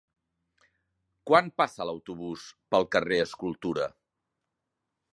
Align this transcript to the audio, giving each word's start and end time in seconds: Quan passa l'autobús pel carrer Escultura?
Quan 1.31 1.51
passa 1.63 1.87
l'autobús 1.89 2.49
pel 2.75 2.91
carrer 2.97 3.23
Escultura? 3.29 3.89